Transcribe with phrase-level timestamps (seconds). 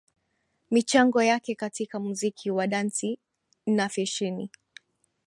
[0.71, 3.19] Michango yake katika muziki wa dansi
[3.65, 4.49] na fasheni